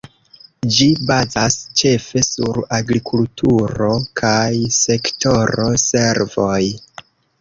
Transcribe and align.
Ĝi 0.75 0.85
bazas 1.09 1.57
ĉefe 1.81 2.23
sur 2.29 2.59
agrikulturo 2.79 3.91
kaj 4.23 4.49
sektoro 4.79 5.69
servoj. 5.85 6.61